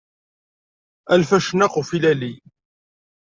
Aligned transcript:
A 1.13 1.15
lfacnaq 1.21 1.73
n 1.77 1.79
ufilali. 1.81 2.33